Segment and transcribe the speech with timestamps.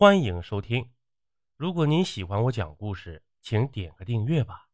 [0.00, 0.88] 欢迎收听。
[1.58, 4.66] 如果您喜欢我讲故事，请点个订阅吧。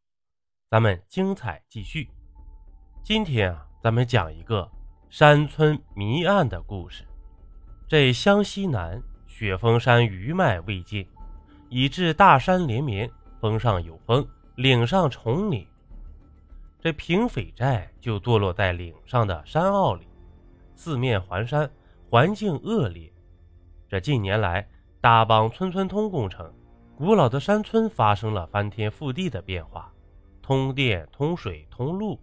[0.69, 2.09] 咱们精彩继续。
[3.03, 4.71] 今天啊，咱们讲一个
[5.09, 7.03] 山村谜案的故事。
[7.89, 11.05] 这湘西南雪峰山余脉未尽，
[11.67, 14.25] 以致大山连绵，峰上有峰，
[14.55, 15.67] 岭上重岭。
[16.79, 20.07] 这平匪寨就坐落在岭上的山坳里，
[20.73, 21.69] 四面环山，
[22.09, 23.11] 环境恶劣。
[23.89, 24.65] 这近年来，
[25.07, 26.53] 大帮村村通工程，
[26.97, 29.89] 古老的山村发生了翻天覆地的变化，
[30.41, 32.21] 通电、通水、通路。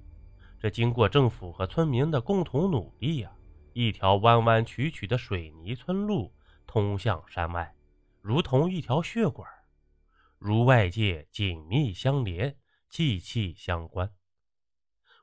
[0.59, 3.33] 这经过政府和村民的共同努力呀，
[3.73, 6.31] 一条弯弯曲曲的水泥村路
[6.67, 7.75] 通向山外，
[8.21, 9.49] 如同一条血管，
[10.39, 12.55] 如外界紧密相连，
[12.91, 14.11] 息息相关。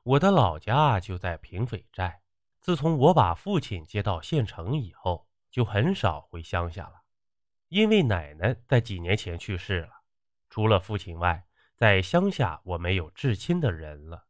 [0.02, 2.22] 我的老家就在平匪寨，
[2.60, 5.28] 自从我把父亲接到县城以后。
[5.48, 7.01] 就很少回乡下了，
[7.72, 10.02] 因为奶奶在几年前去世了。
[10.50, 14.26] 除了父亲外，在乡下我没有至亲的人了，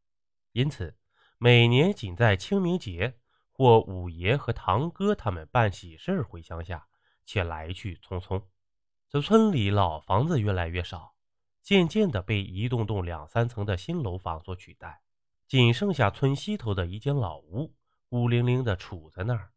[0.52, 0.96] 因此
[1.38, 3.18] 每年仅在清明节
[3.50, 6.86] 或五爷和堂哥他们办喜事回乡下，
[7.26, 8.44] 且来去匆匆。
[9.08, 11.16] 这村里老房子越来越少，
[11.60, 15.02] 渐渐的被一栋栋两三层的新楼房所取代，
[15.48, 17.74] 仅剩下村西头的一间老屋，
[18.08, 19.50] 孤零零的杵在那儿。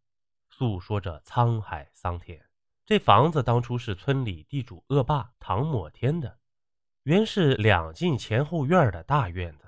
[0.49, 2.43] 诉说着沧海桑田。
[2.85, 6.37] 这房子当初是村里地主恶霸唐某天的，
[7.01, 9.65] 原是两进前后院的大院子，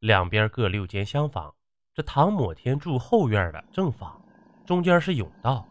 [0.00, 1.54] 两边各六间厢房。
[1.94, 4.22] 这唐某天住后院的正房，
[4.66, 5.66] 中间是甬道，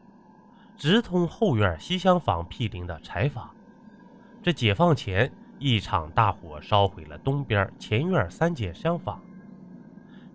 [0.76, 3.56] 直通后院西厢房毗邻的柴房。
[4.42, 9.24] 这解放前，一场大火烧毁了东边前院三间厢房，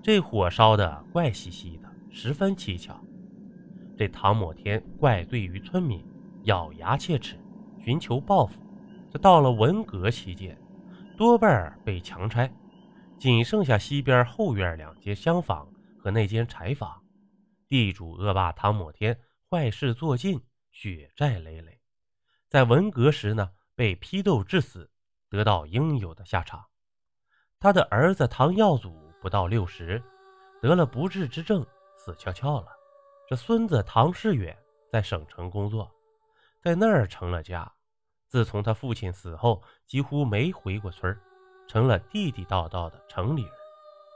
[0.00, 2.96] 这火烧的怪兮兮的，十分蹊跷。
[3.96, 6.04] 这唐某天怪罪于村民，
[6.46, 7.38] 咬牙切齿，
[7.84, 8.60] 寻求报复。
[9.12, 10.56] 这到了文革期间，
[11.16, 12.52] 多半被强拆，
[13.18, 17.02] 仅剩下西边后院两间厢房和那间柴房。
[17.68, 19.18] 地主恶霸唐某天
[19.50, 21.80] 坏事做尽，血债累累，
[22.48, 24.88] 在文革时呢被批斗致死，
[25.28, 26.64] 得到应有的下场。
[27.58, 30.00] 他的儿子唐耀祖不到六十，
[30.62, 31.66] 得了不治之症，
[31.96, 32.68] 死翘翘了。
[33.28, 34.56] 这孙子唐世远
[34.92, 35.90] 在省城工作，
[36.66, 37.70] 在那儿成了家。
[38.26, 41.16] 自从他父亲死后，几乎没回过村儿
[41.68, 43.52] 成了地地道道的城里人。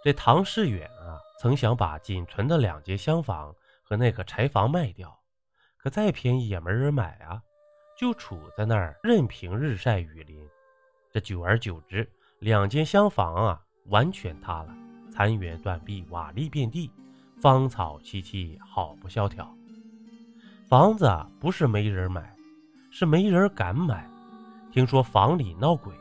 [0.02, 5.16] 这唐世远啊，曾想把仅存的两间厢房和那个柴房卖掉，
[5.76, 7.40] 可再便宜也没人买啊，
[7.96, 10.44] 就杵在那儿任凭日晒雨淋。
[11.12, 12.10] 这久而久之，
[12.40, 14.74] 两间厢房啊，完全塌了，
[15.12, 16.90] 残垣断壁，瓦砾遍地。
[17.40, 19.48] 芳草萋萋，好不萧条。
[20.68, 22.36] 房子啊不是没人买，
[22.90, 24.06] 是没人敢买。
[24.70, 25.92] 听说房里闹鬼，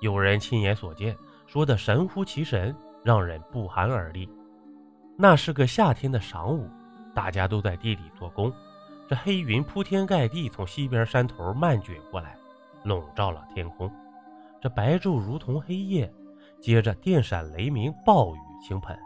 [0.00, 4.28] 有人亲眼所见，说的神乎其神，让人不寒而栗。
[5.16, 6.68] 那是个夏天的晌午，
[7.14, 8.52] 大家都在地里做工，
[9.08, 12.36] 这黑云铺天盖地从西边山头漫卷过来，
[12.82, 13.90] 笼罩了天空。
[14.60, 16.12] 这白昼如同黑夜，
[16.60, 18.98] 接着电闪雷鸣，暴雨倾盆。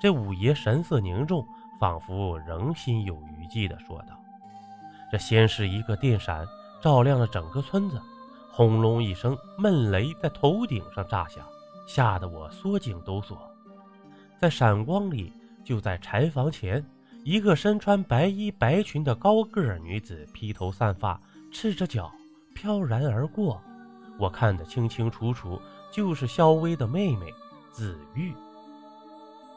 [0.00, 1.46] 这五爷神色凝重，
[1.78, 4.19] 仿佛仍心有余悸地说道
[5.10, 6.46] ：“这先是一个电闪，
[6.80, 8.00] 照亮了整个村子，
[8.52, 11.44] 轰隆一声，闷雷在头顶上炸响，
[11.86, 13.36] 吓得我缩颈哆嗦。
[14.38, 15.32] 在闪光里，
[15.64, 16.84] 就在柴房前，
[17.24, 21.20] 一个身穿白衣白裙的高个儿女子，披头散发，
[21.52, 22.10] 赤着脚
[22.54, 23.60] 飘然而过。
[24.16, 25.60] 我看得清清楚楚，
[25.90, 27.26] 就是肖薇的妹妹
[27.72, 28.32] 紫玉。”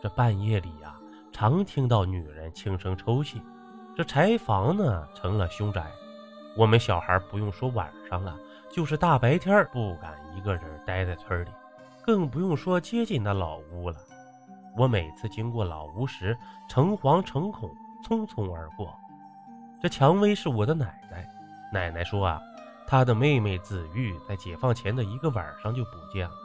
[0.01, 0.95] 这半夜里呀，
[1.31, 3.39] 常听到女人轻声抽泣。
[3.95, 5.85] 这柴房呢，成了凶宅。
[6.57, 8.35] 我们小孩不用说晚上了，
[8.71, 11.49] 就是大白天不敢一个人待在村里，
[12.03, 13.97] 更不用说接近那老屋了。
[14.75, 16.35] 我每次经过老屋时，
[16.67, 17.69] 诚惶诚恐，
[18.03, 18.91] 匆匆而过。
[19.79, 21.27] 这蔷薇是我的奶奶，
[21.71, 22.41] 奶奶说啊，
[22.87, 26.35] 她的妹妹紫玉在解放前的一个晚上就不见了。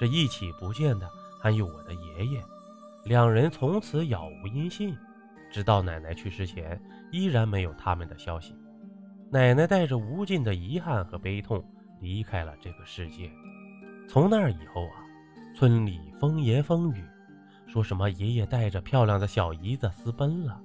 [0.00, 1.08] 这一起不见的
[1.40, 2.42] 还有我的爷爷。
[3.04, 4.96] 两人从此杳无音信，
[5.54, 8.56] 直到奶奶去世前，依然没有他们的消息。
[9.30, 11.64] 奶奶带着无尽的遗憾和悲痛
[12.00, 13.30] 离开了这个世界。
[14.08, 14.98] 从那以后啊，
[15.54, 17.04] 村里风言风语，
[17.68, 20.60] 说什么爷爷带着漂亮的小姨子私奔了。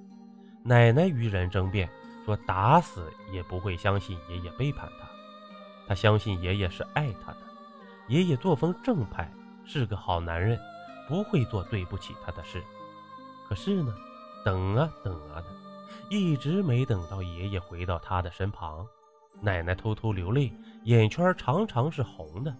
[0.64, 1.88] 奶奶与人争辩，
[2.24, 5.08] 说打死也不会相信爷爷背叛她。
[5.86, 7.38] 她相信爷爷是爱她的。
[8.08, 9.32] 爷爷作风正派，
[9.64, 10.58] 是个好男人。
[11.08, 12.60] 不会做对不起她的事，
[13.48, 13.94] 可是呢，
[14.44, 15.46] 等啊等啊的，
[16.08, 18.86] 一直没等到爷爷回到他的身旁。
[19.40, 20.52] 奶奶偷偷流泪，
[20.84, 22.54] 眼圈常常是红的。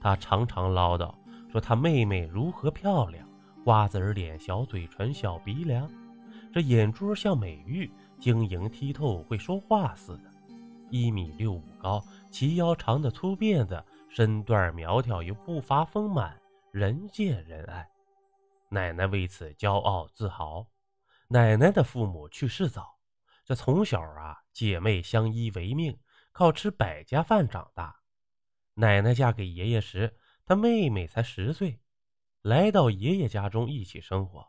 [0.00, 1.14] 她常常唠叨
[1.50, 3.26] 说她妹妹如何漂亮，
[3.64, 5.88] 瓜子脸、小嘴唇、小鼻梁，
[6.52, 10.30] 这眼珠像美玉，晶莹剔透，会说话似的。
[10.90, 16.36] 一米六五高，齐腰长的粗辫子，身段苗条又步伐丰满，
[16.70, 17.88] 人见人爱。
[18.68, 20.66] 奶奶为此骄傲自豪。
[21.28, 22.98] 奶奶的父母去世早，
[23.44, 25.98] 这从小啊，姐妹相依为命，
[26.32, 28.00] 靠吃百家饭长大。
[28.74, 31.80] 奶奶嫁给爷爷时，她妹妹才十岁，
[32.42, 34.46] 来到爷爷家中一起生活。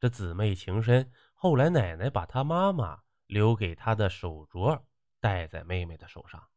[0.00, 4.82] 这姊妹情深，后来奶奶把她妈妈留给她的手镯
[5.20, 6.48] 戴在妹妹的手上。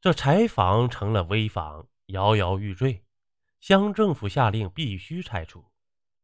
[0.00, 3.04] 这柴房成了危房，摇摇欲坠。
[3.60, 5.72] 乡政府下令必须拆除，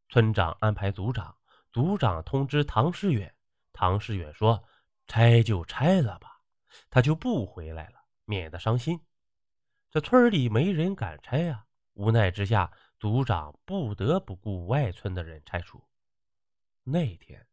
[0.08, 1.37] 村长安排组长。
[1.78, 3.32] 组长通知唐世远，
[3.72, 4.64] 唐世远说
[5.06, 6.40] ：“拆就拆了吧，
[6.90, 9.00] 他就不回来了，免得伤心。”
[9.88, 15.80] 这村里没人敢拆啊，无奈之下，组长不得不雇外村的人拆除。
[16.82, 17.46] 那天，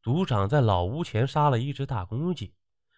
[0.00, 2.54] 组长在老屋前杀了一只大公鸡，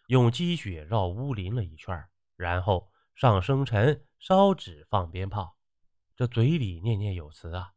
[0.08, 2.06] 用鸡血绕屋淋了一圈，
[2.36, 5.56] 然后上生辰、烧纸、放鞭炮，
[6.14, 7.72] 这嘴里念念有词啊。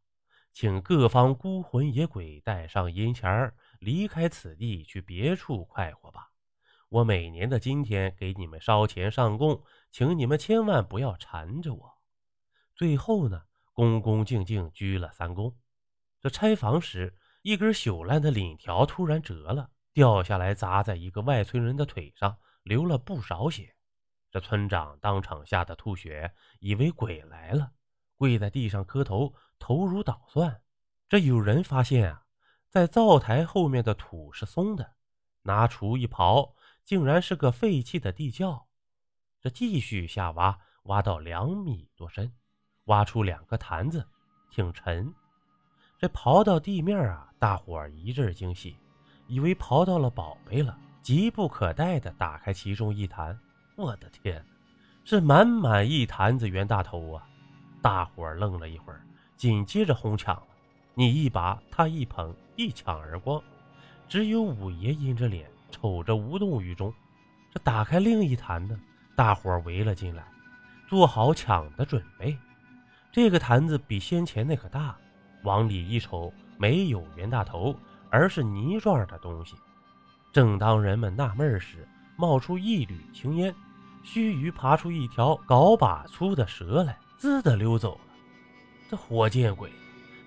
[0.59, 6.31] 请各方孤魂野鬼带上银钱儿，离开此地，去别处快活吧。
[6.89, 11.99] 我每年的今天给你们烧钱上供，请你们千万不要缠着我。
[12.73, 15.53] 最后呢，恭恭敬敬鞠了三躬。
[16.19, 23.75] 这拆房时，一根朽烂的领条突然折了，掉下来砸在一个外村人的腿上，流了不少血。
[24.31, 27.73] 这村长当场吓得吐血，以为鬼来了。
[28.17, 30.61] 跪在地上磕头，头如捣蒜。
[31.07, 32.23] 这有人发现啊，
[32.67, 34.95] 在灶台后面的土是松的，
[35.43, 36.53] 拿锄一刨，
[36.83, 38.67] 竟然是个废弃的地窖。
[39.39, 42.33] 这继续下挖，挖到两米多深，
[42.85, 44.05] 挖出两个坛子，
[44.49, 45.13] 挺沉。
[45.97, 48.75] 这刨到地面啊，大伙儿一阵惊喜，
[49.27, 53.39] 以为刨到了宝贝了，急不可待地打开其中一坛。
[53.75, 54.43] 我的天，
[55.05, 57.29] 是满满一坛子袁大头啊！
[57.87, 59.01] 大伙愣了一会儿，
[59.37, 60.43] 紧接着哄抢了。
[60.93, 63.41] 你一把，他一捧，一抢而光。
[64.09, 66.93] 只有五爷阴着脸，瞅着无动于衷。
[67.49, 68.77] 这打开另一坛呢，
[69.15, 70.27] 大伙围了进来，
[70.85, 72.37] 做好抢的准备。
[73.09, 74.93] 这个坛子比先前那个大，
[75.43, 77.73] 往里一瞅，没有袁大头，
[78.09, 79.55] 而是泥状的东西。
[80.33, 81.87] 正当人们纳闷时，
[82.17, 83.55] 冒出一缕青烟，
[84.03, 86.97] 须臾爬出一条镐把粗的蛇来。
[87.17, 88.13] 滋的溜走了，
[88.89, 89.71] 这活见鬼！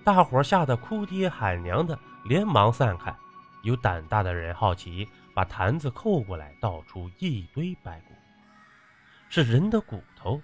[0.03, 3.15] 大伙吓得哭爹喊娘的，连忙散开。
[3.63, 8.13] 有胆大的人好奇，把坛子扣过来，倒出一堆白骨，
[9.29, 10.41] 是人的骨头。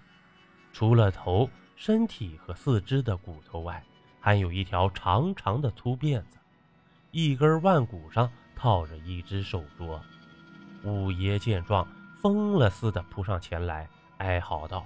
[0.71, 3.83] 除了头、身体和四肢的骨头外，
[4.19, 6.37] 还有一条长长的粗辫子，
[7.11, 9.99] 一根腕骨上套着一只手镯。
[10.83, 11.85] 五爷见状，
[12.21, 13.89] 疯了似的扑上前来，
[14.19, 14.85] 哀嚎道。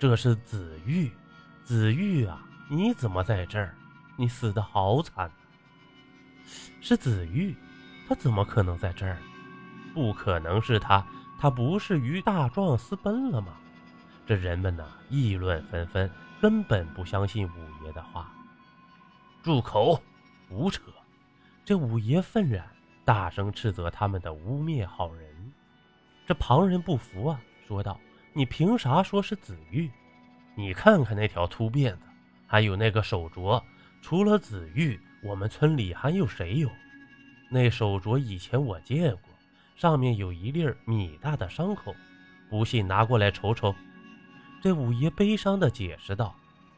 [0.00, 1.12] 这是紫玉，
[1.62, 2.42] 紫玉啊！
[2.70, 3.74] 你怎么在这儿？
[4.16, 5.30] 你死的好惨！
[6.80, 7.54] 是紫玉，
[8.08, 9.18] 他怎么可能在这儿？
[9.92, 11.06] 不可能是他，
[11.38, 13.52] 他不是与大壮私奔了吗？
[14.26, 16.10] 这人们呢，议论纷纷，
[16.40, 18.32] 根本不相信五爷的话。
[19.42, 20.00] 住口！
[20.48, 20.80] 胡扯！
[21.62, 22.66] 这五爷愤然，
[23.04, 25.52] 大声斥责他们的污蔑好人。
[26.26, 28.00] 这旁人不服啊，说道。
[28.32, 29.90] 你凭啥说是紫玉？
[30.60, 32.02] 你看看那条粗辫子，
[32.46, 33.62] 还有那个手镯，
[34.02, 36.70] 除了紫玉，我们村里还有谁有？
[37.48, 39.22] 那手镯以前我见过，
[39.74, 41.96] 上面有一粒米大的伤口，
[42.50, 43.74] 不信拿过来瞅瞅。
[44.62, 46.36] 这五爷悲伤地解释道。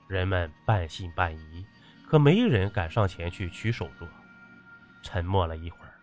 [0.08, 1.66] 人们半信半疑，
[2.06, 4.06] 可没人敢上前去取手镯。
[5.02, 5.94] 沉默了一会儿，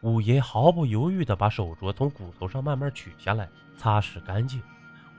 [0.00, 4.62] 五爷毫不犹豫地把手镯从骨头上慢慢取下来，擦拭干净。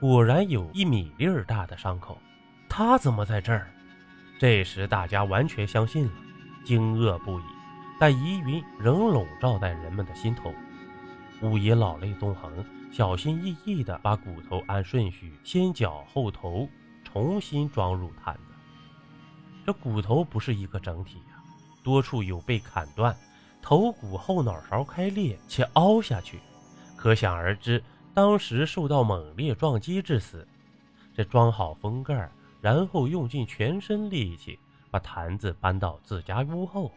[0.00, 2.16] 果然有一米粒儿大的伤口，
[2.68, 3.68] 他怎么在这儿？
[4.38, 6.12] 这时大家完全相信了，
[6.64, 7.42] 惊愕不已，
[7.98, 10.54] 但疑云仍笼罩在人们的心头。
[11.42, 16.68] 五爷老泪纵横，小心翼翼地把骨头按顺序先脚后头
[17.02, 18.54] 重新装入坛子。
[19.66, 21.42] 这骨头不是一个整体呀，
[21.82, 23.16] 多处有被砍断，
[23.60, 26.38] 头骨后脑勺开裂且凹下去，
[26.96, 27.82] 可想而知。
[28.18, 30.44] 当时受到猛烈撞击致死。
[31.14, 32.28] 这装好封盖，
[32.60, 34.58] 然后用尽全身力气
[34.90, 36.92] 把坛子搬到自家屋后，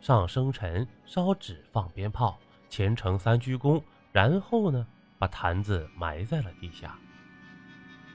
[0.00, 2.36] 上生辰、烧纸、放鞭炮，
[2.68, 3.80] 虔诚三鞠躬，
[4.10, 4.84] 然后呢，
[5.20, 6.98] 把坛子埋在了地下。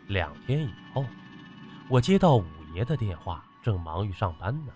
[0.08, 1.06] 两天以后，
[1.88, 4.74] 我接到五爷的电话，正忙于上班呢。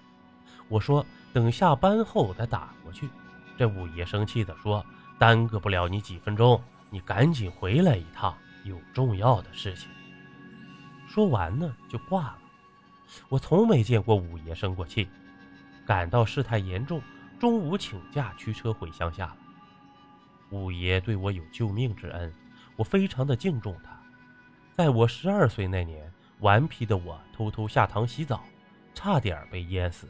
[0.69, 3.09] 我说等下班后再打过去。
[3.57, 4.81] 这五爷生气地说
[5.19, 9.89] ：“耽搁不了你几分钟，你赶紧回来一趟，有重要的事情。”
[11.07, 12.37] 说完呢，就挂了。
[13.29, 15.07] 我从没见过五爷生过气，
[15.85, 17.01] 感到事态严重，
[17.39, 19.37] 中午请假驱车回乡下了。
[20.49, 22.33] 五爷对我有救命之恩，
[22.75, 23.91] 我非常的敬重他。
[24.73, 28.43] 在我十二岁那年，顽皮的我偷偷下塘洗澡，
[28.93, 30.09] 差点被淹死。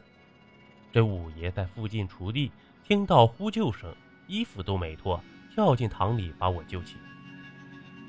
[0.90, 2.50] 这五爷在附近锄地，
[2.82, 3.94] 听到呼救声，
[4.26, 5.22] 衣服都没脱，
[5.56, 6.98] 跳进塘里把我救起。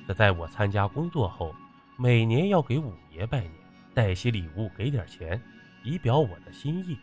[0.06, 1.56] 这在我参加工作后，
[1.96, 3.54] 每年要给五爷拜年，
[3.94, 5.42] 带些礼物，给点钱，
[5.82, 7.00] 以表我的心意。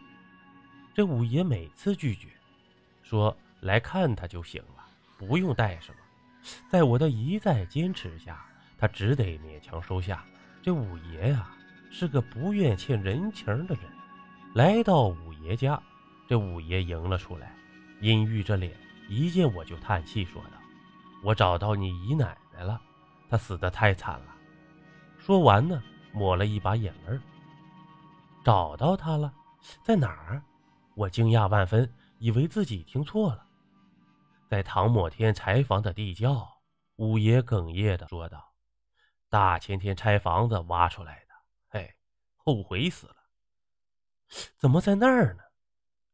[0.92, 2.28] 这五爷每次拒绝，
[3.02, 4.84] 说来看他就行了，
[5.16, 5.96] 不用带什么。
[6.68, 8.44] 在我的一再坚持下。
[8.76, 10.22] 他只得勉强收下。
[10.60, 11.48] 这五爷呀，
[11.90, 13.84] 是个不愿欠人情的人。
[14.52, 15.80] 来到五爷家，
[16.28, 17.56] 这五爷迎了出来，
[18.02, 18.76] 阴郁着脸，
[19.08, 20.50] 一见我就叹气，说道
[21.23, 22.80] ：“我找到你姨奶奶了，
[23.28, 24.37] 她死得太惨了。”
[25.18, 25.82] 说完呢，
[26.12, 27.18] 抹了一把眼泪。
[28.44, 29.32] 找到她了，
[29.82, 30.42] 在哪儿？
[30.94, 33.46] 我惊讶万分，以为自己听错了。
[34.49, 36.50] 在唐某天柴房的地窖。
[36.96, 38.52] 五爷哽咽地说道。
[39.28, 41.96] 大前天拆房子挖出来的，哎，
[42.37, 43.16] 后悔死了。
[44.56, 45.42] 怎么在那儿呢？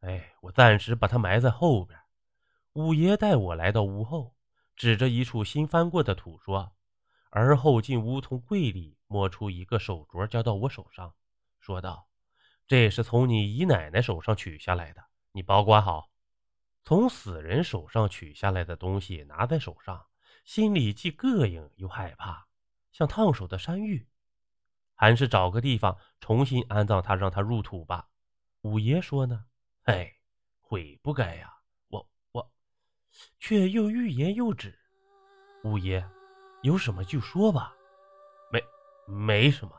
[0.00, 1.99] 哎，我暂时把它埋在后边。
[2.74, 4.36] 五爷带我来到屋后，
[4.76, 6.72] 指着一处新翻过的土说
[7.30, 11.12] ：“而后进屋，从柜里摸出一个手镯，交到我手上，
[11.58, 12.08] 说道
[12.68, 16.12] ：‘这是从你姨奶奶手上取下来的，你保管好。’
[16.84, 20.06] 从死人手上取下来的东西拿在手上，
[20.44, 22.46] 心里既膈应又害怕。”
[22.92, 24.08] 像烫手的山芋，
[24.94, 28.10] 还是找个地方重新安葬他，让他入土吧。
[28.62, 29.46] 五爷说呢，
[29.84, 30.18] 哎，
[30.60, 31.59] 悔不该呀，
[33.38, 34.78] 却又欲言又止。
[35.64, 36.04] 五爷，
[36.62, 37.74] 有什么就说吧。
[38.50, 38.62] 没，
[39.06, 39.72] 没什么。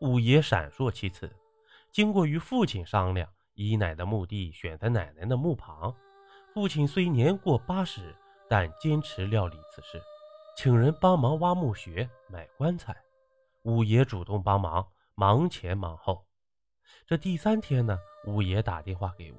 [0.00, 1.30] 五爷闪烁其词，
[1.90, 5.94] 经过与父亲商量，姨奶的墓地选在奶奶的墓旁。
[6.52, 8.14] 父亲虽年过八十，
[8.48, 10.00] 但坚持料理此事。
[10.56, 12.94] 请人帮忙挖墓穴、买棺材，
[13.62, 14.86] 五爷主动帮忙，
[15.16, 16.24] 忙前忙后。
[17.06, 19.38] 这第三天呢，五爷打电话给我，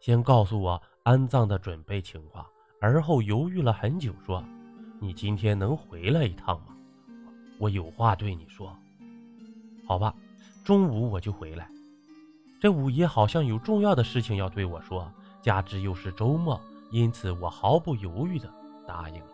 [0.00, 2.44] 先告诉我安葬的准备情况，
[2.80, 4.44] 而后犹豫了很久，说
[5.00, 6.76] ：“你今天能回来一趟吗？
[7.58, 8.76] 我有话对你说。”
[9.86, 10.14] 好吧，
[10.64, 11.66] 中午我就回来。
[12.60, 18.52] 这五爷好像有重要的事情要对我说，加之又是周末，因此我毫不犹豫地
[18.86, 19.26] 答应了。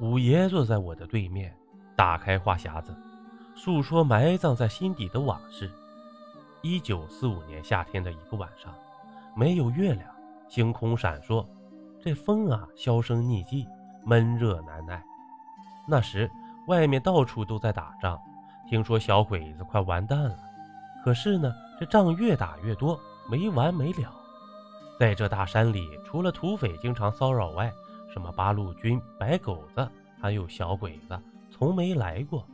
[0.00, 1.54] 五爷坐在我的对面，
[1.96, 2.94] 打开话匣子，
[3.54, 5.70] 诉说埋葬在心底的往事。
[6.62, 8.72] 一九四五年夏天的一个晚上，
[9.36, 10.08] 没有月亮，
[10.52, 11.46] 星空闪烁，
[11.98, 13.66] 这风啊销声匿迹，
[14.04, 15.02] 闷热难耐。
[15.88, 16.30] 那时
[16.66, 18.20] 外面到处都在打仗，
[18.68, 20.36] 听说小鬼子快完蛋了。
[21.02, 24.14] 可是呢，这仗越打越多，没完没了。
[25.00, 27.72] 在这大山里，除了土匪经常骚扰外，
[28.12, 29.88] 什么八路军、白狗子，
[30.20, 31.18] 还有小鬼子，
[31.50, 32.46] 从没来过。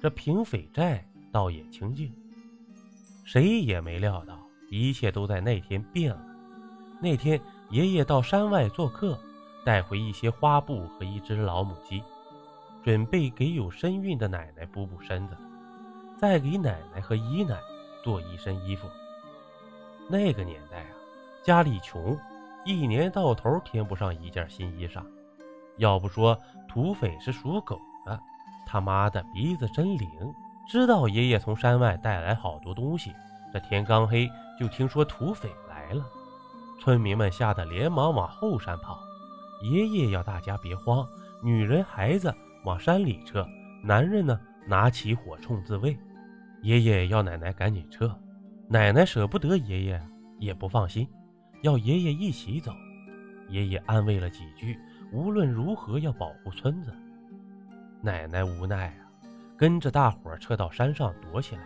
[0.00, 2.14] 这平匪寨倒也清静。
[3.24, 4.38] 谁也没料到，
[4.70, 6.35] 一切都在那天变了。
[7.00, 9.18] 那天，爷爷到山外做客，
[9.64, 12.02] 带回一些花布和一只老母鸡，
[12.82, 15.36] 准备给有身孕的奶奶补补身子，
[16.16, 17.58] 再给奶奶和姨奶
[18.02, 18.88] 做一身衣服。
[20.08, 20.90] 那个年代啊，
[21.42, 22.16] 家里穷。
[22.64, 25.00] 一年到头添不上一件新衣裳，
[25.76, 26.36] 要不说
[26.66, 28.18] 土匪是属狗的，
[28.66, 30.34] 他妈的鼻子真灵，
[30.68, 33.12] 知道爷爷从山外带来好多东西。
[33.52, 36.04] 这天刚黑就听说土匪来了，
[36.78, 38.98] 村民们吓得连忙往后山跑。
[39.62, 41.06] 爷爷要大家别慌，
[41.42, 43.46] 女人孩子往山里撤，
[43.82, 45.96] 男人呢拿起火铳自卫。
[46.62, 48.14] 爷爷要奶奶赶紧撤，
[48.68, 50.02] 奶奶舍不得爷爷，
[50.38, 51.08] 也不放心。
[51.62, 52.72] 要爷爷一起走，
[53.48, 54.78] 爷爷安慰了几句，
[55.12, 56.92] 无论如何要保护村子。
[58.02, 59.08] 奶奶无奈啊，
[59.56, 61.62] 跟着大伙撤到山上躲起来。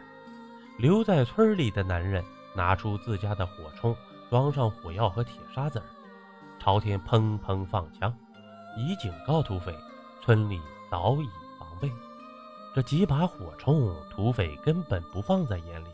[0.79, 2.25] 留在村里的男人
[2.57, 3.95] 拿出自家的火铳，
[4.31, 5.85] 装上火药和铁沙子儿，
[6.61, 8.15] 朝天砰砰放枪，
[8.79, 9.75] 以警告土匪。
[10.23, 10.61] 村里
[10.91, 11.91] 早已防备。
[12.75, 15.89] 这几把火铳，土匪根本不放在眼里。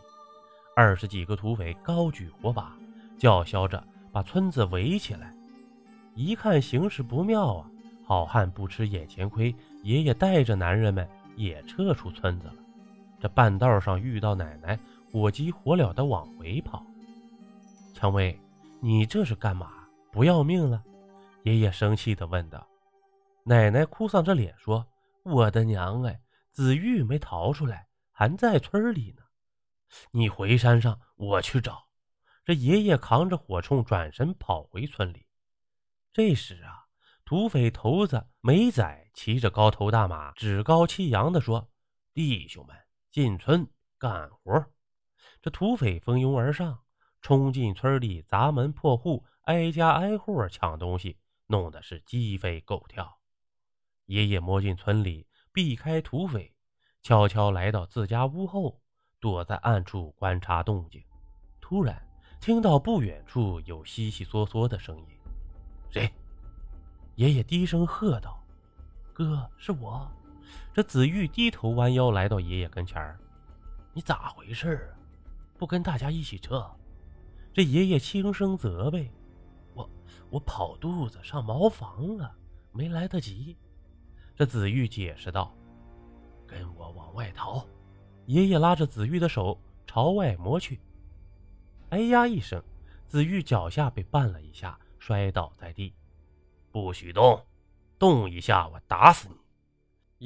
[0.75, 2.77] 二十几个土匪高举火把。
[3.19, 5.35] 叫嚣着把村子围起来，
[6.15, 7.71] 一看形势不妙啊，
[8.05, 12.55] 好汉不吃眼前亏，爷爷带着男人们也撤出村子了。
[13.19, 14.79] 这半道上遇到奶奶，
[15.11, 16.85] 火急火燎地往回跑。
[17.97, 18.39] 蔷薇，
[18.83, 19.89] 你这是干嘛？
[20.13, 20.85] 不要命了？
[21.45, 22.69] 爷爷生气地问道。
[23.43, 24.87] 奶奶哭丧着脸说
[25.25, 26.21] ：“我的娘哎，
[26.53, 29.23] 子玉没逃出来，还在村里呢。
[30.11, 31.89] 你回山上，我去找。”
[32.45, 35.27] 这爷爷扛着火铳转身跑回村里。
[36.13, 36.85] 这时啊，
[37.25, 41.71] 土匪头子梅仔骑着高头大马，趾高气扬地说
[42.13, 42.77] ：“弟兄们，
[43.11, 44.67] 进村干活！”
[45.41, 46.81] 这土匪蜂拥而上，
[47.27, 51.19] 冲进村里，砸门破户，挨家挨户抢东西，
[51.49, 53.19] 弄得是鸡飞狗跳。
[54.05, 56.55] 爷爷摸进村里，避开土匪，
[57.03, 58.81] 悄悄来到自家屋后，
[59.19, 61.03] 躲在暗处观察动静。
[61.61, 62.01] 突然，
[62.41, 65.07] 听到不远处有悉悉嗦嗦的声音，
[65.91, 66.09] 谁？
[67.17, 68.41] 爷爷低声喝道
[69.13, 70.09] ：“哥，是我。”
[70.73, 73.19] 这子玉低头弯腰来到爷爷跟前儿
[73.93, 74.95] ：“你咋回事啊？
[75.59, 76.65] 不跟大家一起撤？”
[77.57, 79.11] 这爷爷轻声责备
[79.73, 79.89] ：“我
[80.29, 82.37] 我跑肚子上茅房了，
[82.71, 83.57] 没来得及。”
[84.37, 85.57] 这子玉解释道
[86.47, 87.67] ：“跟我往外逃。”
[88.29, 90.79] 爷爷拉着子玉的手朝外摸去。
[91.89, 92.63] 哎呀一声，
[93.07, 95.95] 子玉脚下被绊了一下，摔倒在地。
[96.71, 97.43] 不许动，
[97.99, 99.37] 动一下我打死你！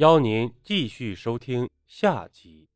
[0.01, 2.70] 邀您继续收听下集。